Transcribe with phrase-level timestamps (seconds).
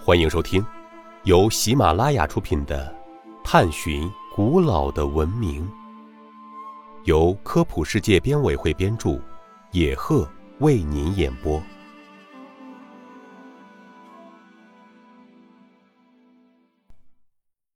[0.00, 0.64] 欢迎收听
[1.24, 2.96] 由喜马拉雅出品的
[3.44, 5.68] 《探寻古老的文明》，
[7.04, 9.20] 由科普世界编委会编著，
[9.72, 10.26] 野鹤
[10.60, 11.60] 为您演播。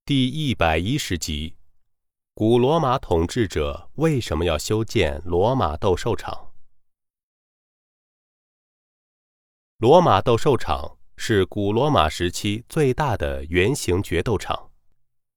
[0.07, 1.57] 第一百一十集：
[2.34, 6.52] 古罗马统治者为什么要修建罗马斗兽场？
[9.79, 14.71] 罗马斗兽场是古罗马时期最大的圆形决斗场，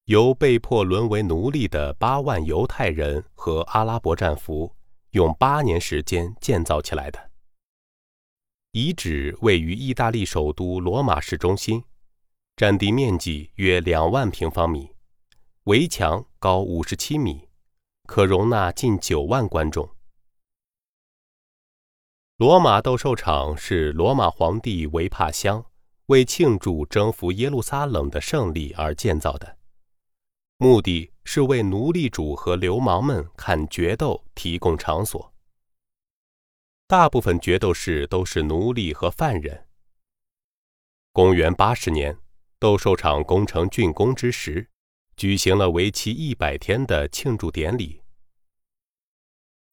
[0.05, 4.75] 由被迫沦为奴隶的八万犹太人和阿拉伯战俘
[5.11, 7.31] 用八年时间建造起来的。
[8.71, 11.83] 遗址位于意大利首都罗马市中心。
[12.57, 14.89] 占地面积约两万平方米，
[15.65, 17.49] 围墙高五十七米，
[18.07, 19.94] 可容纳近九万观众。
[22.37, 25.65] 罗马斗兽场是罗马皇帝维帕乡
[26.07, 29.57] 为庆祝征服耶路撒冷的胜利而建造的，
[30.57, 35.33] 目的是为奴隶主和流氓们看决斗提供场所。
[36.87, 39.67] 大部分决斗士都是奴隶和犯人。
[41.13, 42.17] 公元八十年。
[42.57, 44.69] 斗兽场工程竣工之时，
[45.15, 48.01] 举行了为期一百天的庆祝典礼。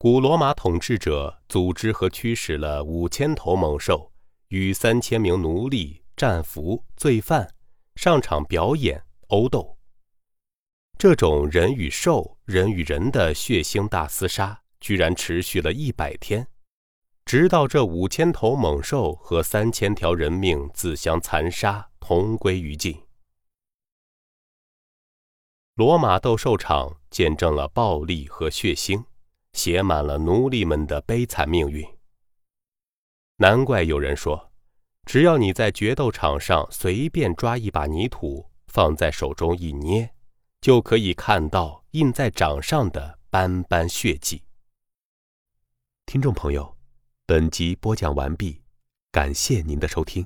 [0.03, 4.11] 古罗马统治者组织和驱使了五千头猛兽
[4.49, 7.55] 与三千名奴隶、战俘、罪犯
[7.95, 9.77] 上场表演殴斗。
[10.97, 16.45] 这种人与兽、人与人的血腥大厮杀，居然持续了一百天，
[17.23, 21.89] 直到这五千头猛兽和三千条人命自相残杀。
[22.01, 23.01] 同归于尽。
[25.75, 29.05] 罗马斗兽场见证了暴力和血腥，
[29.53, 31.87] 写满了奴隶们的悲惨命运。
[33.37, 34.51] 难怪有人说，
[35.05, 40.13] 只要你在决斗场上随便抓一把泥土，放在手中一捏，
[40.61, 44.43] 就可以看到印在掌上的斑斑血迹。
[46.05, 46.77] 听众朋友，
[47.25, 48.61] 本集播讲完毕，
[49.11, 50.25] 感谢您的收听。